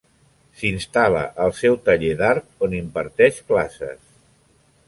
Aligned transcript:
S'instal·la 0.61 1.21
al 1.45 1.53
seu 1.59 1.77
taller 1.89 2.11
d'art 2.23 2.67
on 2.69 2.75
imparteix 2.81 3.41
classes. 3.53 4.05